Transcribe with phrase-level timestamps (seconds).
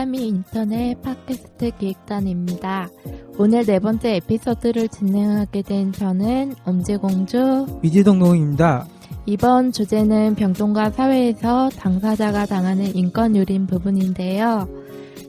[0.00, 2.88] 까미 인터넷 팟캐스트 기획단입니다.
[3.36, 7.80] 오늘 네 번째 에피소드를 진행하게 된 저는 엄지공주.
[7.82, 8.86] 위드동동입니다.
[9.26, 14.70] 이번 주제는 병동과 사회에서 당사자가 당하는 인권 유린 부분인데요.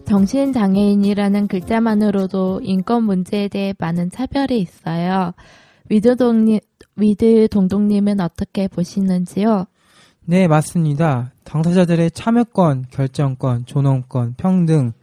[0.05, 5.33] 정신장애인이라는 글자만으로도 인권 문제에 대해 많은 차별이 있어요.
[5.89, 6.59] 위드동님,
[6.95, 9.65] 위드 동동님은 어떻게 보시는지요?
[10.25, 11.33] 네, 맞습니다.
[11.43, 14.93] 당사자들의 참여권, 결정권, 존엄권, 평등,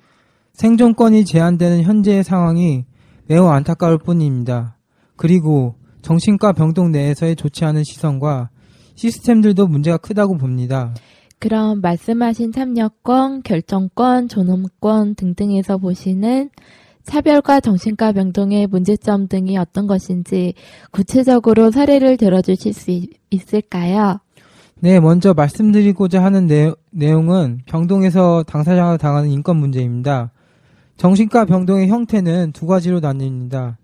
[0.52, 2.84] 생존권이 제한되는 현재의 상황이
[3.26, 4.76] 매우 안타까울 뿐입니다.
[5.16, 8.50] 그리고 정신과 병동 내에서의 좋지 않은 시선과
[8.94, 10.94] 시스템들도 문제가 크다고 봅니다.
[11.40, 16.50] 그럼 말씀하신 참여권, 결정권, 존엄권 등등에서 보시는
[17.04, 20.54] 차별과 정신과 병동의 문제점 등이 어떤 것인지
[20.90, 24.20] 구체적으로 사례를 들어주실 수 있- 있을까요?
[24.80, 30.30] 네, 먼저 말씀드리고자 하는 내, 내용은 병동에서 당사자가 당하는 인권 문제입니다.
[30.96, 33.76] 정신과 병동의 형태는 두 가지로 나뉩니다.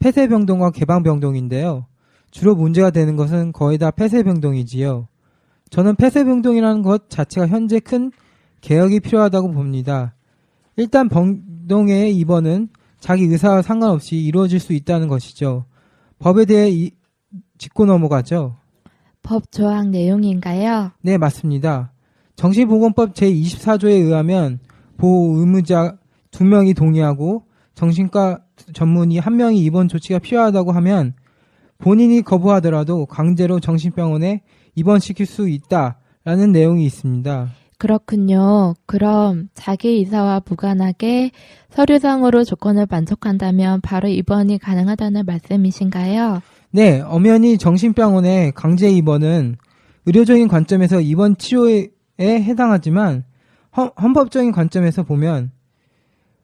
[0.00, 1.86] 폐쇄병동과 개방병동인데요.
[2.30, 5.06] 주로 문제가 되는 것은 거의 다 폐쇄병동이지요.
[5.70, 8.10] 저는 폐쇄병동이라는 것 자체가 현재 큰
[8.60, 10.14] 개혁이 필요하다고 봅니다.
[10.76, 15.64] 일단 병동의 입원은 자기 의사와 상관없이 이루어질 수 있다는 것이죠.
[16.18, 16.90] 법에 대해 이-
[17.58, 18.56] 짚고 넘어가죠.
[19.24, 20.92] 법 조항 내용인가요?
[21.00, 21.90] 네, 맞습니다.
[22.36, 24.60] 정신보건법 제24조에 의하면
[24.96, 25.96] 보호 의무자
[26.30, 28.40] 두 명이 동의하고 정신과
[28.72, 31.14] 전문의 한 명이 입원 조치가 필요하다고 하면
[31.78, 34.42] 본인이 거부하더라도 강제로 정신병원에
[34.76, 37.48] 입원시킬 수 있다라는 내용이 있습니다.
[37.78, 38.74] 그렇군요.
[38.86, 41.32] 그럼 자기 의사와 무관하게
[41.70, 46.40] 서류상으로 조건을 만족한다면 바로 입원이 가능하다는 말씀이신가요?
[46.74, 49.58] 네, 엄연히 정신병원의 강제 입원은
[50.06, 51.86] 의료적인 관점에서 입원 치료에
[52.18, 53.22] 해당하지만
[53.76, 55.52] 헌, 헌법적인 관점에서 보면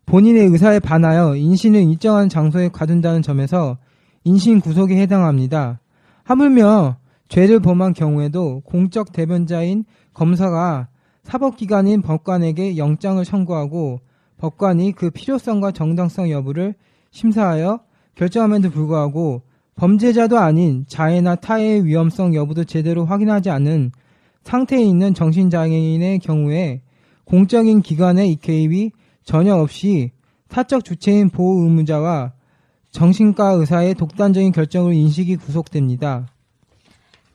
[0.07, 3.79] 본인의 의사에 반하여 인신을 일정한 장소에 가둔다는 점에서
[4.23, 5.81] 인신 구속에 해당합니다.
[6.23, 10.87] 하물며 죄를 범한 경우에도 공적 대변자인 검사가
[11.25, 13.99] 사법기관인 법관에게 영장을 청구하고
[14.37, 16.77] 법관이 그 필요성과 정당성 여부를
[17.11, 17.81] 심사하여
[18.15, 19.43] 결정함에도 불구하고
[19.81, 23.93] 범죄자도 아닌 자해나 타해의 위험성 여부도 제대로 확인하지 않은
[24.45, 26.83] 상태에 있는 정신장애인의 경우에
[27.25, 28.91] 공적인 기관의 개입이
[29.25, 30.11] 전혀 없이
[30.51, 32.33] 사적 주체인 보호 의무자와
[32.91, 36.27] 정신과 의사의 독단적인 결정으로 인식이 구속됩니다.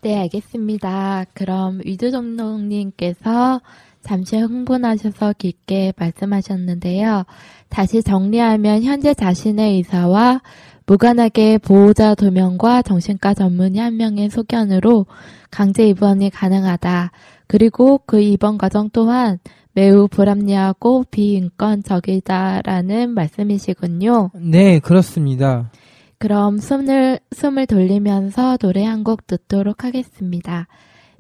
[0.02, 1.26] 네, 알겠습니다.
[1.34, 3.60] 그럼 위두정동님께서
[4.02, 7.24] 잠시 흥분하셔서 깊게 말씀하셨는데요.
[7.70, 10.42] 다시 정리하면 현재 자신의 의사와
[10.88, 15.06] 무관하게 보호자 두 명과 정신과 전문의 한 명의 소견으로
[15.50, 17.12] 강제 입원이 가능하다.
[17.48, 19.40] 그리고 그 입원 과정 또한
[19.74, 24.32] 매우 불합리하고 비인권적이다라는 말씀이시군요.
[24.36, 25.72] 네, 그렇습니다.
[26.18, 30.68] 그럼 숨을, 숨을 돌리면서 노래 한 곡 듣도록 하겠습니다.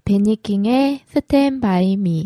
[0.05, 2.25] 베니킹의 스탠 바이 미.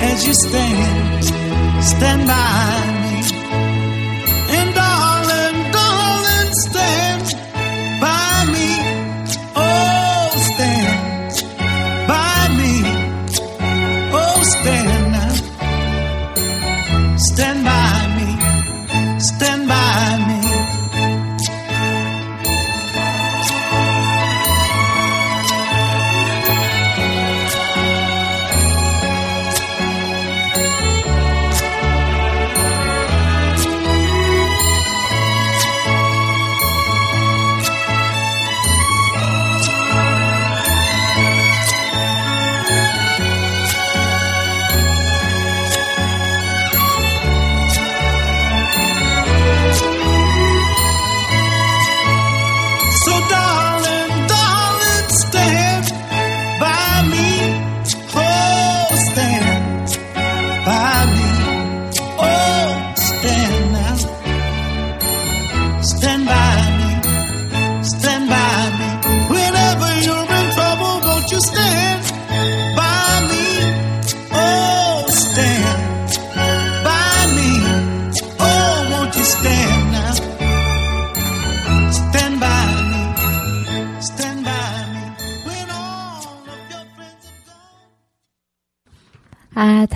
[0.00, 1.24] As you stand,
[1.84, 2.97] stand by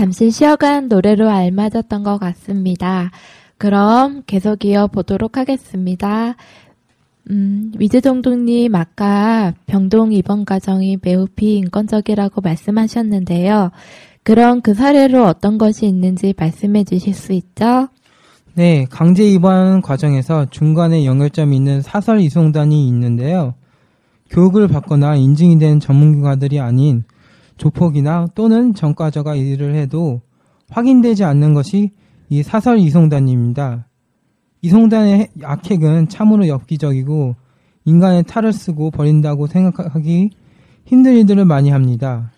[0.02, 3.12] 잠시 쉬어간 노래로 알맞았던 것 같습니다.
[3.56, 6.34] 그럼 계속 이어 보도록 하겠습니다.
[7.30, 13.70] 음, 위즈동동님 아까 병동 입원 과정이 매우 비인권적이라고 말씀하셨는데요.
[14.24, 17.86] 그럼 그 사례로 어떤 것이 있는지 말씀해 주실 수 있죠?
[18.54, 23.54] 네, 강제 입원 과정에서 중간에 연결점이 있는 사설 이송단이 있는데요.
[24.30, 27.04] 교육을 받거나 인증이 된 전문가들이 아닌
[27.62, 30.20] 조폭이나 또는 전과자가 일을 해도
[30.70, 31.92] 확인되지 않는 것이
[32.28, 33.86] 이 사설 이송단입니다.
[34.62, 37.36] 이송단의 악행은 참으로 엽기적이고
[37.84, 40.30] 인간의 탈을 쓰고 버린다고 생각하기
[40.86, 42.32] 힘든 일들을 많이 합니다.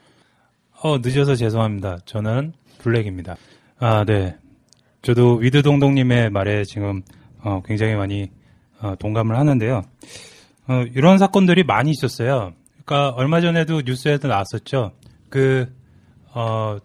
[0.82, 1.99] 어, 늦어서 죄송합니다.
[2.05, 3.37] 저는 블랙입니다.
[3.79, 4.37] 아, 네.
[5.00, 7.03] 저도 위드동동님의 말에 지금
[7.43, 8.31] 어, 굉장히 많이
[8.81, 9.82] 어, 동감을 하는데요.
[10.69, 12.53] 어, 이런 사건들이 많이 있었어요.
[12.85, 14.93] 그러니까 얼마 전에도 뉴스에도 나왔었죠.
[15.29, 15.75] 그,
[16.32, 16.79] 어,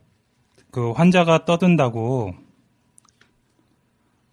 [0.72, 2.34] 그 환자가 떠든다고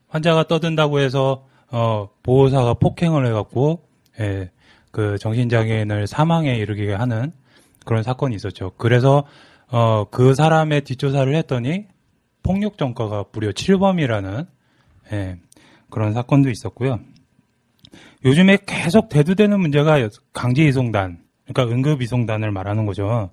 [0.09, 3.87] 환자가 떠든다고 해서 어, 보호사가 폭행을 해갖고
[4.21, 4.51] 예,
[4.91, 7.33] 그 정신장애인을 사망에 이르게 하는
[7.85, 8.73] 그런 사건이 있었죠.
[8.79, 9.25] 그래서
[9.69, 11.87] 어, 그 사람의 뒷조사를 했더니
[12.43, 14.47] 폭력 전과가 무려 7범이라는
[15.13, 15.37] 예,
[15.91, 17.01] 그런 사건도 있었고요.
[18.25, 23.31] 요즘에 계속 대두되는 문제가 강제 이송단, 그러니까 응급 이송단을 말하는 거죠.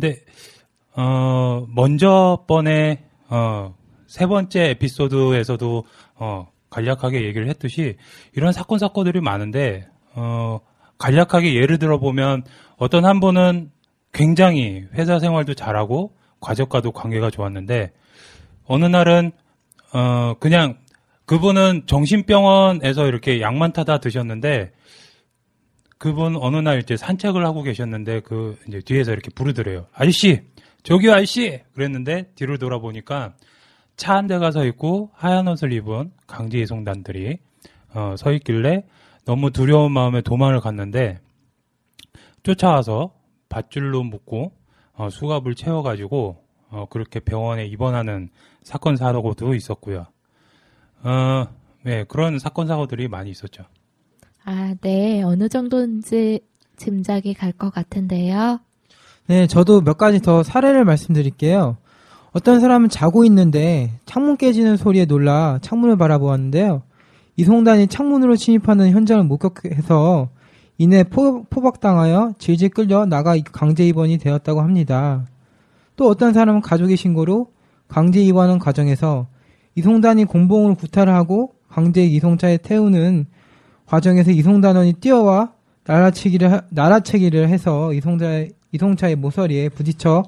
[0.00, 0.18] 근데
[0.96, 3.74] 어, 먼저 번에 어,
[4.06, 7.96] 세 번째 에피소드에서도 어, 간략하게 얘기를 했듯이
[8.34, 10.60] 이런 사건 사건들이 많은데 어,
[10.96, 12.44] 간략하게 예를 들어 보면
[12.78, 13.70] 어떤 한 분은
[14.12, 17.92] 굉장히 회사 생활도 잘하고 가족과도 관계가 좋았는데
[18.66, 19.32] 어느 날은
[19.92, 20.78] 어 그냥
[21.26, 24.72] 그분은 정신병원에서 이렇게 약만 타다 드셨는데
[26.00, 29.86] 그분 어느 날 이제 산책을 하고 계셨는데 그 이제 뒤에서 이렇게 부르더래요.
[29.92, 30.40] 아저씨,
[30.82, 31.60] 저기요 아저씨.
[31.74, 33.34] 그랬는데 뒤를 돌아보니까
[33.96, 37.36] 차 한 대 가 서 있고 하얀 옷을 입은 강제 이송단들이
[37.92, 38.86] 어, 서 있길래
[39.26, 41.20] 너무 두려운 마음에 도망을 갔는데
[42.44, 43.12] 쫓아와서
[43.50, 44.52] 밧줄로 묶고
[44.94, 48.30] 어, 수갑을 채워가지고 어, 그렇게 병원에 입원하는
[48.62, 50.06] 사건 사고도 있었고요.
[51.02, 51.46] 어,
[51.82, 53.64] 네 그런 사건 사고들이 많이 있었죠.
[54.44, 55.22] 아, 네.
[55.22, 56.40] 어느 정도인지
[56.76, 58.60] 짐작이 갈 것 같은데요.
[59.26, 61.76] 네, 저도 몇 가지 더 사례를 말씀드릴게요.
[62.32, 66.82] 어떤 사람은 자고 있는데 창문 깨지는 소리에 놀라 창문을 바라보았는데요.
[67.36, 70.30] 이송단이 창문으로 침입하는 현장을 목격해서
[70.78, 75.26] 이내 포, 포박당하여 질질 끌려 나가 강제 입원이 되었다고 합니다.
[75.96, 77.48] 또 어떤 사람은 가족의 신고로
[77.88, 79.26] 강제 입원하는 과정에서
[79.74, 83.26] 이송단이 공봉으로 구타를 하고 강제 이송차에 태우는
[83.90, 85.50] 과정에서 이송단원이 뛰어와
[85.84, 90.22] 날아치기를 하- 날아채기를 해서 이송자 이송차의 모서리에 부딪혀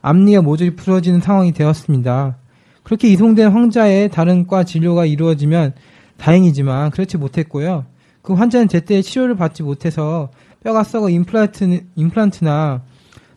[0.00, 2.36] 앞니와 모조리 부러지는 상황이 되었습니다.
[2.84, 5.72] 그렇게 이송된 환자의 다른 과 진료가 이루어지면
[6.18, 7.84] 다행이지만 그렇지 못했고요.
[8.22, 10.30] 그 환자는 제때 치료를 받지 못해서
[10.62, 12.82] 뼈가 썩어 임플란트, 임플란트나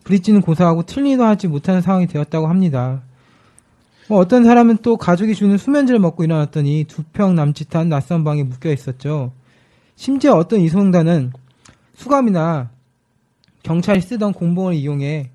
[0.03, 3.01] 브릿지는 고사하고 틀리도 하지 못하는 상황이 되었다고 합니다.
[4.07, 8.71] 뭐 어떤 사람은 또 가족이 주는 수면제를 먹고 일어났더니 두 평 남짓한 낯선 방에 묶여
[8.71, 9.31] 있었죠.
[9.95, 11.33] 심지어 어떤 이송단은
[11.93, 12.71] 수감이나
[13.63, 15.29] 경찰이 쓰던 공봉을 이용해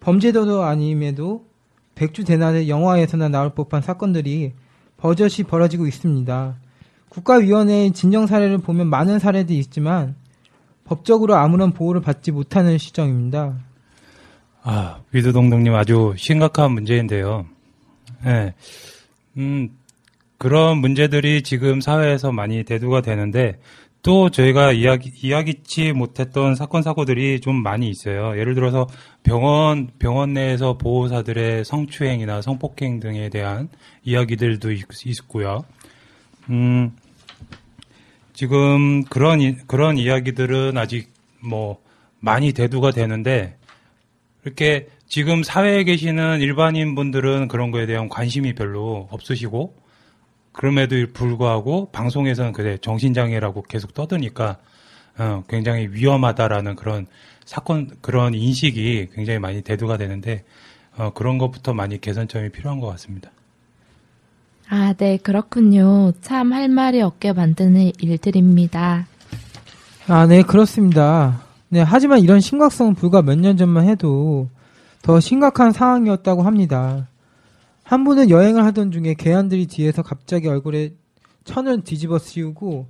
[0.00, 1.46] 범죄도도 아님에도
[1.94, 4.52] 백주 대낮에 영화에서나 나올 법한 사건들이
[4.96, 6.56] 버젓이 벌어지고 있습니다.
[7.08, 10.16] 국가위원회의 진정 사례를 보면 많은 사례들이 있지만
[10.84, 13.54] 법적으로 아무런 보호를 받지 못하는 시정입니다.
[14.62, 17.46] 아, 위드동동님 아주 심각한 문제인데요.
[18.26, 18.54] 예.
[19.36, 19.70] 음,
[20.38, 23.60] 그런 문제들이 지금 사회에서 많이 대두가 되는데,
[24.02, 28.36] 또 저희가 이야기, 이야기치 못했던 사건, 사고들이 좀 많이 있어요.
[28.38, 28.88] 예를 들어서
[29.22, 33.68] 병원, 병원 내에서 보호사들의 성추행이나 성폭행 등에 대한
[34.02, 35.64] 이야기들도 있, 있고요.
[36.50, 36.90] 음,
[38.32, 41.80] 지금 그런, 이- 그런 이야기들은 아직 뭐
[42.18, 43.56] 많이 대두가 되는데,
[44.44, 49.76] 이렇게 지금 사회에 계시는 일반인 분들은 그런 거에 대한 관심이 별로 없으시고
[50.52, 54.58] 그럼에도 불구하고 방송에서는 그래 정신장애라고 계속 떠드니까
[55.18, 57.06] 어, 굉장히 위험하다라는 그런
[57.44, 60.44] 사건 그런 인식이 굉장히 많이 대두가 되는데
[60.96, 63.30] 어, 그런 것부터 많이 개선점이 필요한 것 같습니다.
[64.68, 66.12] 아, 네, 그렇군요.
[66.22, 69.06] 참 할 말이 없게 만드는 일들입니다.
[70.08, 71.42] 아, 네, 그렇습니다.
[71.68, 74.48] 네, 하지만 이런 심각성은 불과 몇 년 전만 해도
[75.02, 77.06] 더 심각한 상황이었다고 합니다.
[77.92, 80.94] 한 분은 여행을 하던 중에 괴한들이 뒤에서 갑자기 얼굴에
[81.44, 82.86] 천을 뒤집어 씌우고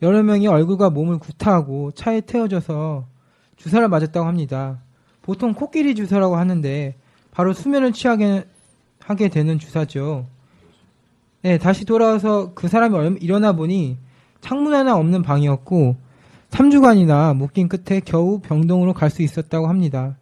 [0.00, 3.04] 여러 명이 얼굴과 몸을 구타하고 차에 태워져서
[3.56, 4.80] 주사를 맞았다고 합니다.
[5.20, 6.96] 보통 코끼리 주사라고 하는데
[7.30, 8.44] 바로 수면을 취하게
[9.00, 10.24] 하게 되는 주사죠.
[11.42, 13.98] 네, 다시 돌아와서 그 사람이 얼- 일어나 보니
[14.40, 15.96] 창문 하나 없는 방이었고
[16.48, 20.16] 3주간이나 묶인 끝에 겨우 병동으로 갈 수 있었다고 합니다.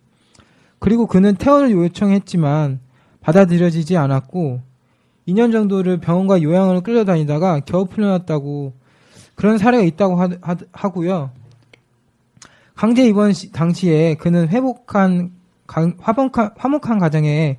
[0.81, 2.81] 그리고 그는 퇴원을 요청했지만
[3.21, 4.61] 받아들여지지 않았고
[5.29, 8.73] 2년 정도를 병원과 요양을 끌려다니다가 겨우 풀려났다고
[9.35, 11.31] 그런 사례가 있다고 하, 고요.
[12.75, 15.33] 강제 입원 시- 당시에 그는 회복한
[15.67, 17.59] 가- 화목한, 화목한 가정에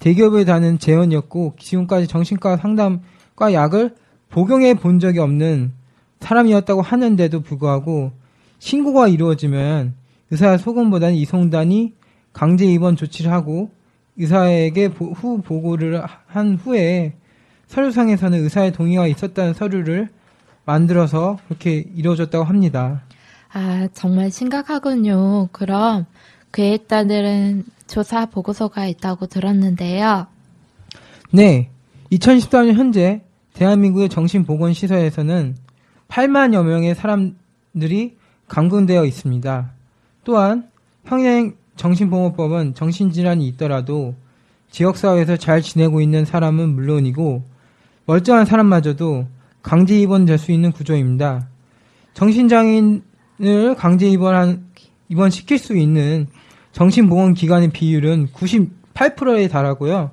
[0.00, 3.94] 대기업에 다는 재원이었고 지금까지 정신과 상담과 약을
[4.28, 5.72] 복용해 본 적이 없는
[6.20, 8.12] 사람이었다고 하는데도 불구하고
[8.58, 9.94] 신고가 이루어지면
[10.30, 11.94] 의사 소견보다는 이송단이
[12.32, 13.70] 강제 입원 조치를 하고
[14.18, 17.14] 의사에게 보- 후 보고를 한 후에
[17.66, 20.08] 서류상에서는 의사의 동의가 있었다는 서류를
[20.64, 23.02] 만들어서 그렇게 이루어졌다고 합니다.
[23.52, 25.48] 아, 정말 심각하군요.
[25.52, 26.06] 그럼
[26.50, 30.26] 그에 따른 조사 보고서가 있다고 들었는데요.
[31.32, 31.70] 네,
[32.12, 33.22] 2014년 현재
[33.54, 35.56] 대한민국의 정신보건시설에서는
[36.08, 38.16] 8만여 명의 사람들이
[38.48, 39.70] 감금되어 있습니다.
[40.24, 40.68] 또한
[41.04, 44.14] 현행 정신보호법은 정신질환이 있더라도
[44.70, 47.44] 지역사회에서 잘 지내고 있는 사람은 물론이고
[48.06, 49.26] 멀쩡한 사람마저도
[49.62, 51.48] 강제 입원될 수 있는 구조입니다.
[52.14, 54.66] 정신장애인을 강제 입원한,
[55.08, 56.26] 입원시킬 수 있는
[56.72, 60.10] 정신보건기관의 비율은 98%에 달하고요.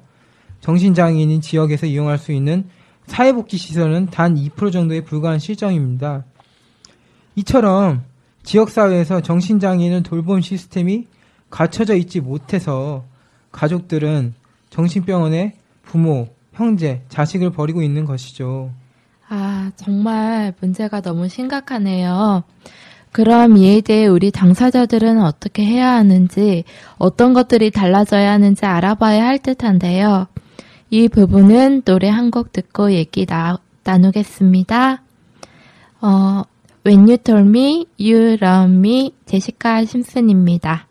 [0.62, 2.66] 정신장애인이 지역에서 이용할 수 있는
[3.08, 6.24] 사회복지시설은 단 2% 정도에 불과한 실정입니다.
[7.36, 8.04] 이처럼
[8.44, 11.08] 지역사회에서 정신장애인을 돌봄 시스템이
[11.54, 13.04] 갖춰져 있지 못해서
[13.52, 14.34] 가족들은
[14.72, 18.72] 정신병원에 부모, 형제, 자식을 버리고 있는 것이죠.
[19.30, 22.44] 아, 정말 문제가 너무 심각하네요.
[23.12, 26.64] 그럼 이에 대해 우리 당사자들은 어떻게 해야 하는지,
[26.98, 30.26] 어떤 것들이 달라져야 하는지 알아봐야 할 듯한데요.
[30.90, 35.04] 이 부분은 노래 한 곡 듣고 얘기 나, 나누겠습니다.
[36.02, 36.42] 어,
[36.84, 40.88] When You Told Me, You Love Me, 제시카 심슨입니다.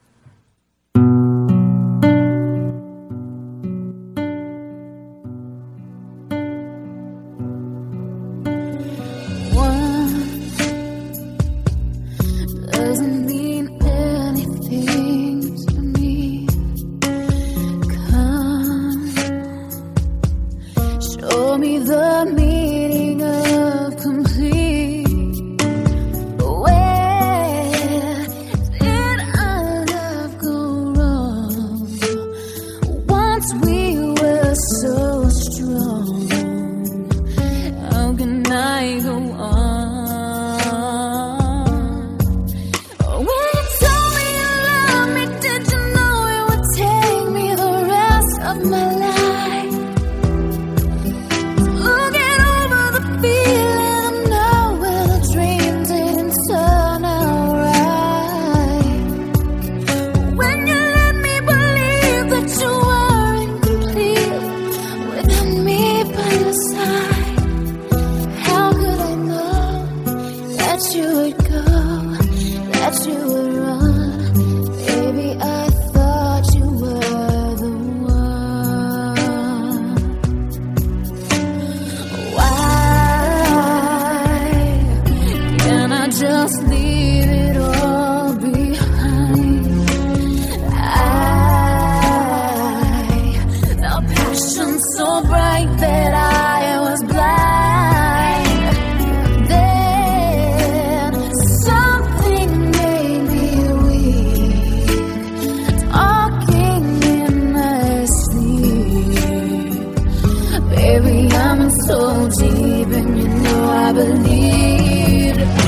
[110.74, 115.61] Baby, I'm so deep, and you know I believe.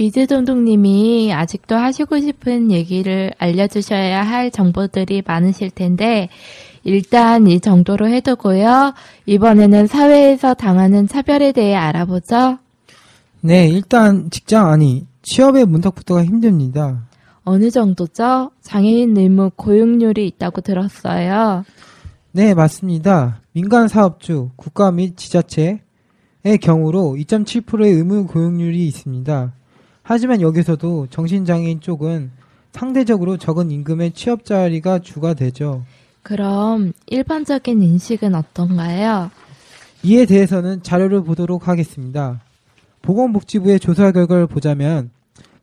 [0.00, 6.30] 위즈동동님이 아직도 하시고 싶은 얘기를 알려주셔야 할 정보들이 많으실 텐데,
[6.84, 8.94] 일단 이 정도로 해두고요.
[9.26, 12.58] 이번에는 사회에서 당하는 차별에 대해 알아보죠.
[13.42, 17.06] 네, 일단 직장 아니 취업의 문턱부터가 힘듭니다.
[17.44, 18.52] 어느 정도죠?
[18.62, 21.66] 장애인 의무 고용률이 있다고 들었어요.
[22.32, 23.42] 네, 맞습니다.
[23.52, 25.78] 민간 사업주, 국가 및 지자체의
[26.62, 29.59] 경우로 2.7%의 의무 고용률이 있습니다.
[30.12, 32.32] 하지만 여기서도 정신장애인 쪽은
[32.72, 35.84] 상대적으로 적은 임금의 취업 자리가 주가 되죠.
[36.24, 39.30] 그럼 일반적인 인식은 어떤가요?
[40.02, 42.40] 이에 대해서는 자료를 보도록 하겠습니다.
[43.02, 45.10] 보건복지부의 조사 결과를 보자면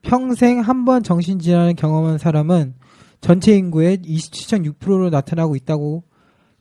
[0.01, 2.73] 평생 한 번 정신질환을 경험한 사람은
[3.19, 6.03] 전체 인구의 27.6%로 나타나고 있다고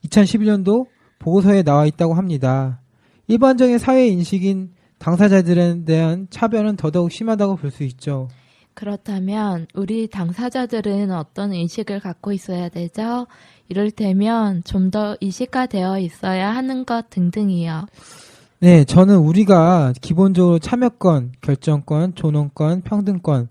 [0.06, 0.86] 2011년도
[1.20, 2.80] 보고서에 나와 있다고 합니다.
[3.28, 8.28] 일반적인 사회 인식인 당사자들에 대한 차별은 더더욱 심하다고 볼 수 있죠.
[8.74, 13.26] 그렇다면 우리 당사자들은 어떤 의식을 갖고 있어야 되죠?
[13.68, 17.86] 이를테면 좀더 이식화되어 있어야 하는 것 등등이요.
[18.58, 23.48] 네, 저는 우리가 기본적으로 참여권, 결정권, 존엄권, 평등권,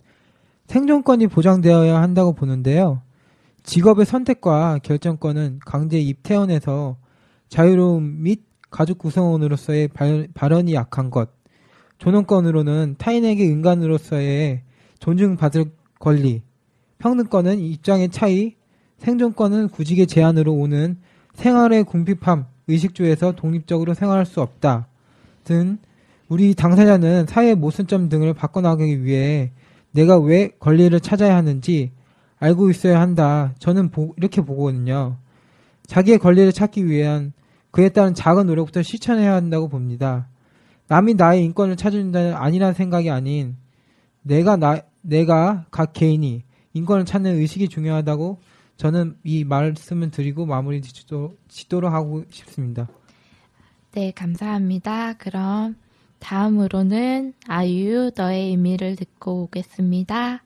[0.67, 3.01] 생존권이 보장되어야 한다고 보는데요.
[3.63, 6.97] 직업의 선택과 결정권은 강제 입퇴원에서
[7.49, 8.41] 자유로움 및
[8.75, 11.29] 가족 구성원으로서의 발, 발언이 약한 것,
[11.97, 14.63] 존엄권으로는 타인에게 인간으로서의
[14.99, 16.41] 존중받을 권리,
[16.97, 18.55] 평등권은 입장의 차이,
[18.97, 20.97] 생존권은 구직의 제한으로 오는
[21.35, 24.88] 생활의 궁핍함, 의식주에서 독립적으로 생활할 수 없다
[25.45, 25.77] 등
[26.27, 29.53] 우리 당사자는 사회의 모순점 등을 바꿔나가기 위해
[29.91, 31.93] 내가 왜 권리를 찾아야 하는지
[32.39, 33.53] 알고 있어야 한다.
[33.59, 35.15] 저는 보- 이렇게 보거든요.
[35.88, 37.31] 자기의 권리를 찾기 위한
[37.75, 40.29] 그에 따른 작은 노력부터 실천해야 한다고 봅니다.
[40.88, 43.57] 남이 나의 인권을 찾아준다는 아니란 생각이 아닌
[44.21, 48.39] 내가 나 내가 각 개인이 인권을 찾는 의식이 중요하다고
[48.77, 52.88] 저는 이 말씀을 드리고 마무리 짓도록, 짓도록 하고 싶습니다.
[53.91, 55.15] 네, 감사합니다.
[55.17, 55.75] 그럼
[56.19, 60.45] 다음으로는 아이유 너의 의미를 듣고 오겠습니다.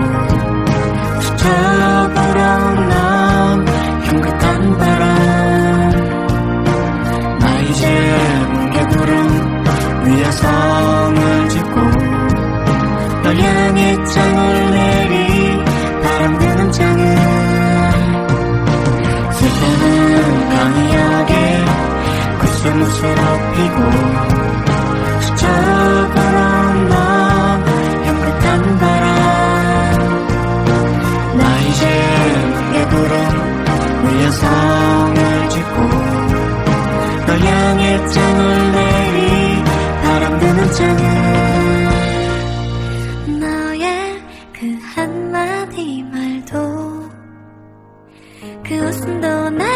[49.31, 49.70] とな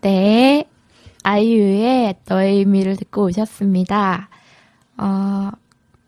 [0.00, 0.64] 네,
[1.24, 4.28] 아이유의 너의 의미를 듣고 오셨습니다.
[4.96, 5.50] 어,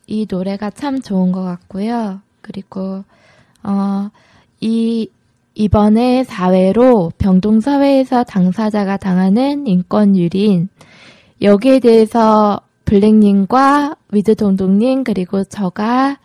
[0.07, 2.21] 이 노래가 참 좋은 것 같고요.
[2.41, 3.05] 그리고
[3.63, 4.11] 어,
[4.61, 5.09] 이
[5.55, 10.69] 이번에 사회로 병동사회에서 당사자가 당하는 인권 유린
[11.43, 16.19] 여기에 대해서 블랙님과 위드동동님 그리고 저가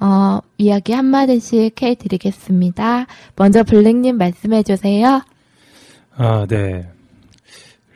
[0.00, 3.06] 어, 이야기 한마디씩 해드리겠습니다.
[3.36, 5.22] 먼저 블랙님 말씀해 주세요.
[6.16, 6.88] 아, 네.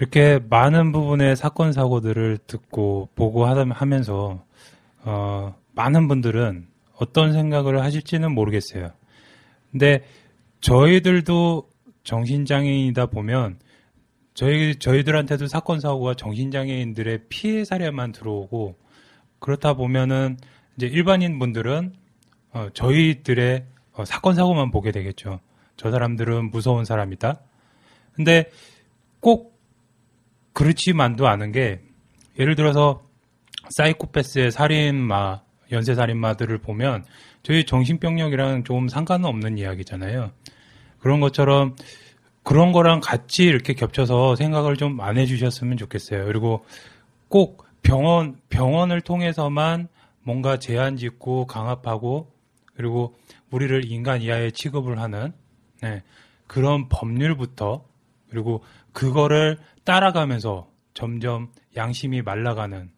[0.02, 4.44] 이렇게 많은 부분의 사건 사고들을 듣고 보고 하다 하면서
[5.04, 8.90] 어, 많은 분들은 어떤 생각을 하실지는 모르겠어요.
[9.70, 10.04] 근데
[10.60, 11.70] 저희들도
[12.02, 13.60] 정신장애인이다 보면
[14.34, 18.74] 저희 저희들한테도 사건 사고가 정신장애인들의 피해 사례만 들어오고
[19.38, 20.36] 그렇다 보면은
[20.76, 21.94] 이제 일반인 분들은
[22.54, 25.38] 어, 저희들의 어, 사건 사고만 보게 되겠죠.
[25.76, 27.38] 저 사람들은 무서운 사람이다.
[28.14, 28.50] 근데
[29.20, 29.51] 꼭
[30.52, 31.80] 그렇지만도 않은 게
[32.38, 33.02] 예를 들어서
[33.70, 37.04] 사이코패스의 살인마, 연쇄 살인마들을 보면
[37.42, 40.30] 저희 정신병력이랑 좀 상관은 없는 이야기잖아요.
[40.98, 41.74] 그런 것처럼
[42.42, 46.24] 그런 거랑 같이 이렇게 겹쳐서 생각을 좀 안 해주셨으면 좋겠어요.
[46.26, 46.64] 그리고
[47.28, 49.88] 꼭 병원, 병원을 통해서만
[50.22, 52.30] 뭔가 제한 짓고 강압하고
[52.74, 53.16] 그리고
[53.50, 55.32] 우리를 인간 이하에 취급을 하는
[55.80, 56.02] 네,
[56.46, 57.84] 그런 법률부터
[58.30, 58.62] 그리고
[58.92, 62.90] 그거를 따라가면서 점점 양심이 말라가는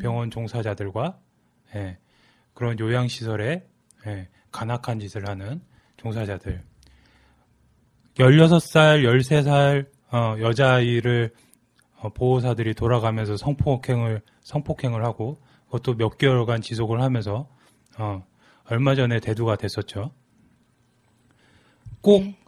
[0.00, 1.18] 병원 종사자들과
[1.74, 1.98] 예,
[2.54, 3.66] 그런 요양시설에
[4.06, 5.60] 예, 간악한 짓을 하는
[5.96, 6.62] 종사자들.
[8.14, 11.32] 16살, 13살 어, 여자아이를
[11.98, 17.48] 어, 보호사들이 돌아가면서 성폭행을 성폭행을 하고 그것도 몇 개월간 지속을 하면서
[17.98, 18.24] 어,
[18.64, 20.12] 얼마 전에 대두가 됐었죠.
[22.00, 22.38] 꼭 네.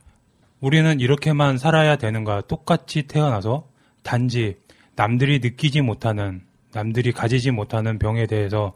[0.61, 3.69] 우리는 이렇게만 살아야 되는가 똑같이 태어나서
[4.05, 4.57] 단지
[4.95, 8.75] 남들이 느끼지 못하는 남들이 가지지 못하는 병에 대해서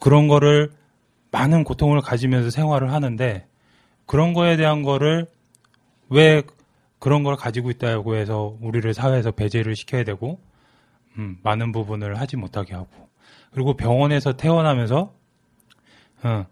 [0.00, 0.72] 그런 거를
[1.30, 3.46] 많은 고통을 가지면서 생활을 하는데
[4.06, 5.26] 그런 거에 대한 거를
[6.08, 6.42] 왜
[6.98, 10.40] 그런 걸 가지고 있다고 해서 우리를 사회에서 배제를 시켜야 되고
[11.18, 13.08] 음, 많은 부분을 하지 못하게 하고
[13.52, 15.14] 그리고 병원에서 태어나면서
[16.22, 16.46] 어,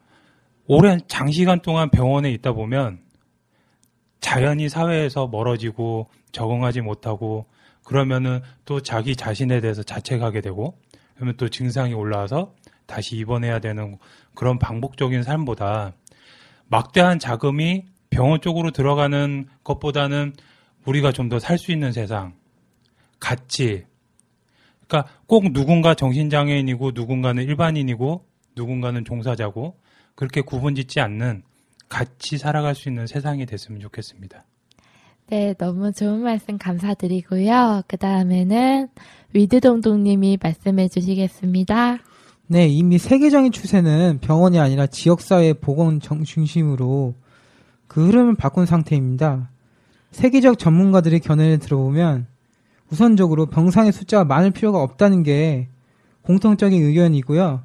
[0.67, 3.01] 오랜 장시간 동안 병원에 있다 보면
[4.21, 7.47] 자연히 사회에서 멀어지고 적응하지 못하고
[7.85, 10.79] 그러면은 또 자기 자신에 대해서 자책하게 되고
[11.15, 12.55] 그러면 또 증상이 올라와서
[12.87, 13.99] 다시 입원해야 되는
[14.35, 15.93] 그런 반복적인 삶보다
[16.69, 20.35] 막대한 자금이 병원 쪽으로 들어가는 것보다는
[20.85, 22.35] 우리가 좀 더 살 수 있는 세상
[23.19, 23.85] 같이
[24.87, 28.25] 그러니까 꼭 누군가 정신장애인이고 누군가는 일반인이고
[28.55, 29.79] 누군가는 종사자고
[30.15, 31.43] 그렇게 구분 짓지 않는
[31.89, 34.45] 같이 살아갈 수 있는 세상이 됐으면 좋겠습니다.
[35.29, 37.83] 네, 너무 좋은 말씀 감사드리고요.
[37.89, 38.89] 그 다음에는
[39.33, 41.99] 위드동동님이 말씀해 주시겠습니다.
[42.49, 47.15] 네, 이미 세계적인 추세는 병원이 아니라 지역사회 보건 정- 중심으로
[47.89, 49.51] 그 흐름을 바꾼 상태입니다.
[50.13, 52.27] 세계적 전문가들의 견해를 들어보면
[52.91, 55.69] 우선적으로 병상의 숫자가 많을 필요가 없다는 게
[56.23, 57.63] 공통적인 의견이고요.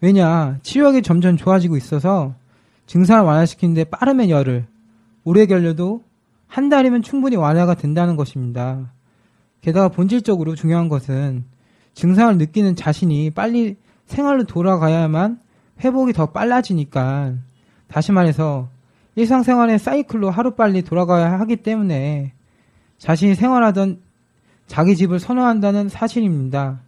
[0.00, 2.34] 왜냐, 치료하기 점점 좋아지고 있어서
[2.90, 4.66] 증상을 완화시키는데 빠르면 열흘,
[5.22, 6.02] 오래 걸려도
[6.48, 8.90] 한 달이면 충분히 완화가 된다는 것입니다.
[9.60, 11.44] 게다가 본질적으로 중요한 것은
[11.94, 13.76] 증상을 느끼는 자신이 빨리
[14.06, 15.38] 생활로 돌아가야만
[15.84, 17.34] 회복이 더 빨라지니까
[17.86, 18.68] 다시 말해서
[19.14, 22.32] 일상생활의 사이클로 하루빨리 돌아가야 하기 때문에
[22.98, 24.00] 자신이 생활하던
[24.66, 26.80] 자기 집을 선호한다는 사실입니다.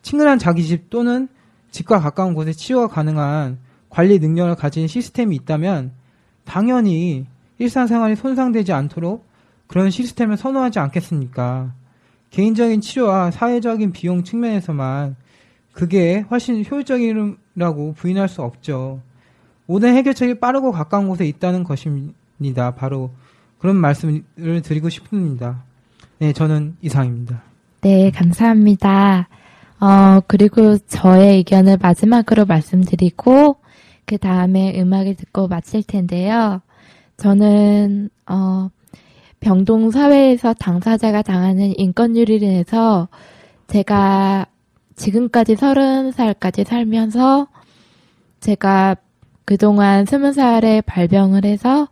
[0.00, 1.28] 친근한 자기 집 또는
[1.72, 3.58] 집과 가까운 곳에 치료가 가능한
[3.92, 5.92] 관리 능력을 가진 시스템이 있다면
[6.44, 7.26] 당연히
[7.58, 9.26] 일상생활이 손상되지 않도록
[9.66, 11.74] 그런 시스템을 선호하지 않겠습니까?
[12.30, 15.16] 개인적인 치료와 사회적인 비용 측면에서만
[15.72, 19.02] 그게 훨씬 효율적이라고 부인할 수 없죠.
[19.66, 22.74] 모든 해결책이 빠르고 가까운 곳에 있다는 것입니다.
[22.74, 23.10] 바로
[23.58, 24.22] 그런 말씀을
[24.62, 25.64] 드리고 싶습니다.
[26.18, 27.42] 네, 저는 이상입니다.
[27.82, 29.28] 네, 감사합니다.
[29.80, 33.56] 어, 그리고 저의 의견을 마지막으로 말씀드리고,
[34.06, 36.60] 그 다음에 음악을 듣고 마칠 텐데요.
[37.16, 38.70] 저는, 어,
[39.40, 43.08] 병동 사회에서 당사자가 당하는 인권유리를 해서
[43.66, 44.46] 제가
[44.94, 47.48] 지금까지 서른 살까지 살면서
[48.40, 48.96] 제가
[49.44, 51.88] 그동안 스무 살에 발병을 해서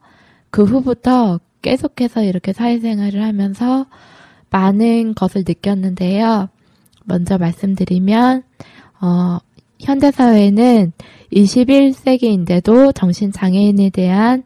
[0.51, 3.87] 그 후부터 계속해서 이렇게 사회생활을 하면서
[4.51, 6.49] 많은 것을 느꼈는데요.
[7.05, 8.43] 먼저 말씀드리면,
[9.01, 9.39] 어,
[9.81, 10.93] 현대사회는
[11.33, 14.45] 21세기인데도 정신장애인에 대한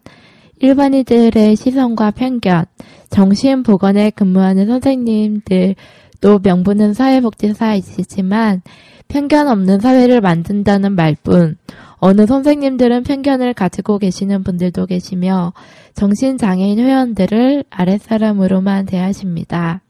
[0.61, 2.65] 일반인들의 시선과 편견,
[3.11, 8.63] 정신보건에 근무하는 선생님들도 명분은 사회복지사이시지만
[9.09, 11.57] 편견 없는 사회를 만든다는 말뿐
[11.99, 15.53] 어느 선생님들은 편견을 가지고 계시는 분들도 계시며
[15.95, 19.84] 정신장애인 회원들을 아랫사람으로만 대하십니다.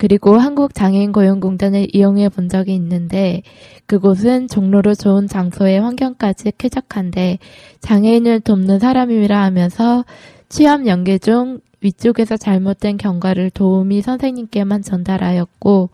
[0.00, 3.42] 그리고 한국장애인 고용공단을 이용해 본 적이 있는데
[3.84, 7.38] 그곳은 종로로 좋은 장소의 환경까지 쾌적한데
[7.80, 10.06] 장애인을 돕는 사람이라 하면서
[10.48, 15.90] 취업 연계 중 위쪽에서 잘못된 경과를 도우미 선생님께만 전달하였고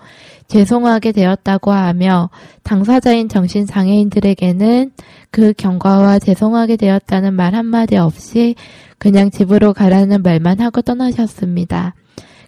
[0.47, 2.31] 죄송하게 되었다고 하며
[2.63, 4.93] 당사자인 정신장애인들에게는
[5.33, 8.55] 그 경과와 죄송하게 되었다는 말 한마디 없이
[8.99, 11.97] 그냥 집으로 가라는 말만 하고 떠나셨습니다.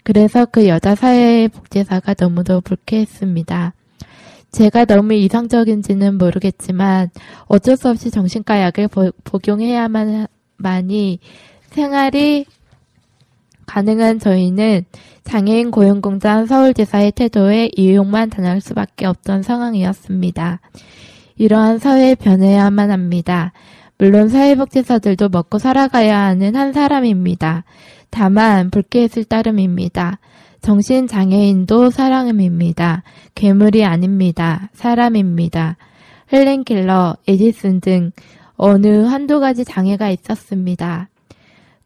[0.02, 3.74] 그래서 그 여자 사회복지사가 너무도 불쾌했습니다.
[4.50, 7.10] 제가 너무 이상적인지는 모르겠지만
[7.46, 11.18] 어쩔 수 없이 정신과 약을 보, 복용해야만이
[11.70, 12.46] 생활이
[13.66, 14.84] 가능한 저희는
[15.24, 20.60] 장애인 고용공단 서울지사의 태도에 이용만 당할 수밖에 없던 상황이었습니다.
[21.36, 23.52] 이러한 사회에 변해야만 합니다.
[23.98, 27.64] 물론 사회복지사들도 먹고 살아가야 하는 한 사람입니다.
[28.10, 30.18] 다만 불쾌했을 따름입니다.
[30.60, 33.02] 정신장애인도 사람입니다.
[33.34, 34.70] 괴물이 아닙니다.
[34.74, 35.76] 사람입니다.
[36.32, 38.12] 헬렌킬러, 에디슨 등
[38.56, 41.08] 어느 한두 가지 장애가 있었습니다.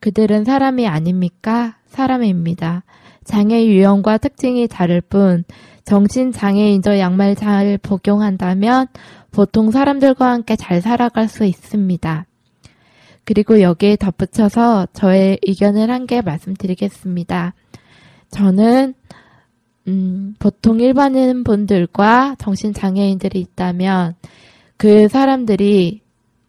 [0.00, 1.76] 그들은 사람이 아닙니까?
[1.86, 2.82] 사람입니다.
[3.24, 5.44] 장애 유형과 특징이 다를 뿐
[5.84, 8.86] 정신장애인 저 양말 잘 복용한다면
[9.30, 12.26] 보통 사람들과 함께 잘 살아갈 수 있습니다.
[13.24, 17.54] 그리고 여기에 덧붙여서 저의 의견을 한 개 말씀드리겠습니다.
[18.30, 18.94] 저는
[19.88, 24.14] 음, 보통 일반인 분들과 정신장애인들이 있다면
[24.76, 26.00] 그 사람들이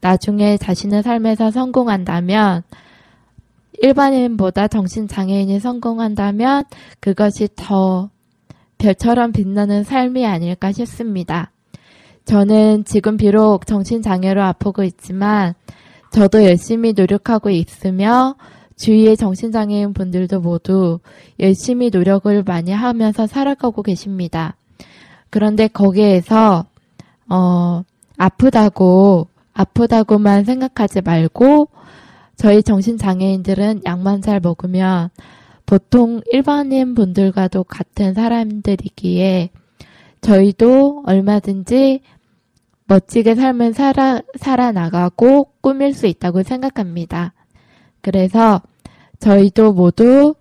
[0.02, 2.64] 나중에 자신의 삶에서 성공한다면
[3.82, 6.64] 일반인보다 정신장애인이 성공한다면
[7.00, 8.10] 그것이 더
[8.78, 11.52] 별처럼 빛나는 삶이 아닐까 싶습니다.
[12.26, 15.54] 저는 지금 비록 정신장애로 아프고 있지만
[16.14, 18.36] 저도 열심히 노력하고 있으며
[18.76, 21.00] 주위의 정신장애인 분들도 모두
[21.40, 24.56] 열심히 노력을 많이 하면서 살아가고 계십니다.
[25.32, 26.66] 그런데 거기에서
[27.28, 27.84] 어
[28.18, 31.70] 아프다고 아프다고만 생각하지 말고
[32.36, 35.10] 저희 정신장애인들은 약만 잘 먹으면
[35.66, 39.50] 보통 일반인 분들과도 같은 사람들이기에
[40.22, 42.02] 저희도 얼마든지
[42.86, 47.34] 멋지게 삶을 살아, 살아나가고 꾸밀 수 있다고 생각합니다.
[48.02, 48.62] 그래서
[49.20, 50.36] 저희도 모두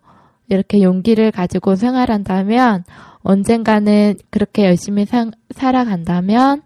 [0.49, 2.85] 이렇게 용기를 가지고 생활한다면
[3.23, 6.63] 언젠가는 그렇게 열심히 사, 살아간다면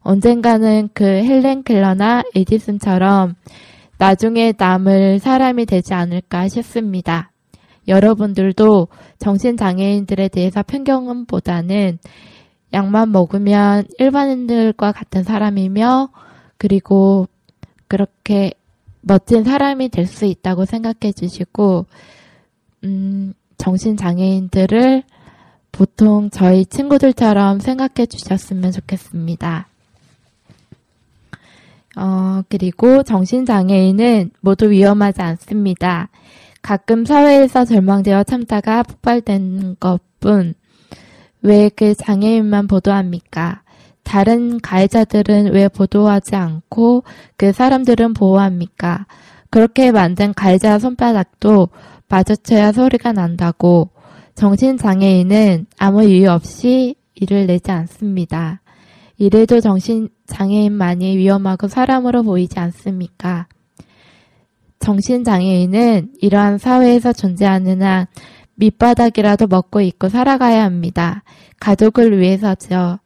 [0.00, 3.34] 언젠가는 그 헬렌 켈러나 에디슨처럼
[3.98, 7.32] 나중에 남을 사람이 되지 않을까 싶습니다.
[7.88, 11.98] 여러분들도 정신장애인들에 대해서 편견보다는
[12.72, 16.10] 약만 먹으면 일반인들과 같은 사람이며
[16.58, 17.28] 그리고
[17.88, 18.52] 그렇게
[19.00, 21.86] 멋진 사람이 될 수 있다고 생각해 주시고
[22.84, 25.02] 음, 정신장애인들을
[25.72, 29.68] 보통 저희 친구들처럼 생각해 주셨으면 좋겠습니다.
[31.96, 36.08] 어, 그리고 정신장애인은 모두 위험하지 않습니다.
[36.62, 40.54] 가끔 사회에서 절망되어 참다가 폭발된 것 뿐
[41.42, 43.62] 왜 그 장애인만 보도합니까?
[44.02, 47.02] 다른 가해자들은 왜 보도하지 않고
[47.36, 49.06] 그 사람들은 보호합니까?
[49.50, 51.68] 그렇게 만든 가해자 손바닥도
[52.08, 53.90] 마주쳐야 소리가 난다고
[54.36, 58.60] 정신장애인은 아무 이유 없이 일을 내지 않습니다.
[59.18, 63.48] 이래도 정신장애인만이 위험하고 사람으로 보이지 않습니까?
[64.78, 68.06] 정신장애인은 이러한 사회에서 존재하는 한
[68.56, 71.22] 밑바닥이라도 먹고 있고 살아가야 합니다.
[71.60, 72.98] 가족을 위해서죠.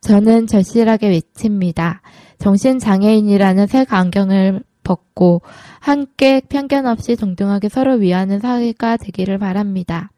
[0.00, 2.02] 저는 절실하게 외칩니다.
[2.38, 5.42] 정신장애인이라는 새 안경을 벗고
[5.80, 10.10] 함께 편견 없이 동등하게 서로 위하는 사회가 되기를 바랍니다.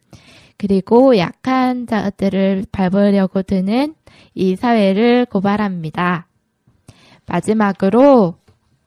[0.56, 3.94] 그리고 약한 자들을 밟으려고 드는
[4.34, 6.26] 이 사회를 고발합니다.
[7.26, 8.34] 마지막으로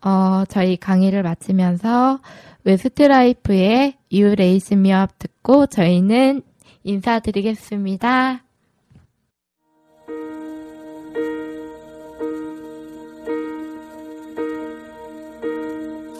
[0.04, 2.20] 어, 저희 강의를 마치면서
[2.66, 6.42] 웨스트라이프의 You Raise Me Up 듣고 저희는
[6.84, 8.42] 인사드리겠습니다.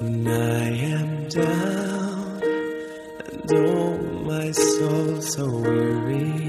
[0.02, 2.42] When I am down
[3.32, 6.44] and oh my soul so weary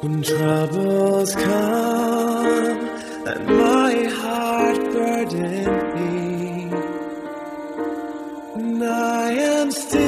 [0.00, 2.88] When troubles come
[3.26, 6.10] and my heart burden be.
[8.58, 10.00] And I am still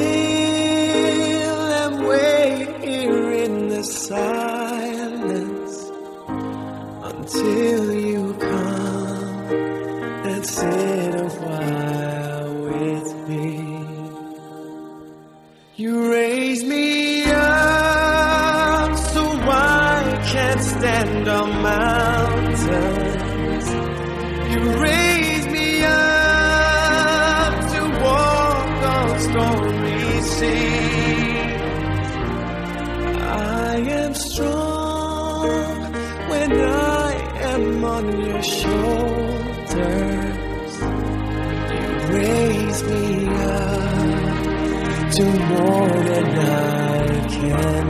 [1.81, 5.75] and wait here in the silence
[7.09, 7.92] until.
[38.43, 39.83] shoulders.
[41.73, 44.03] You raise me up
[45.15, 47.82] to more than I can.